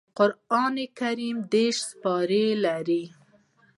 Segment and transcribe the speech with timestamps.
[0.17, 3.03] قران کريم دېرش سپاري لري